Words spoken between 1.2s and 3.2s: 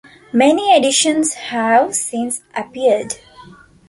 have since appeared.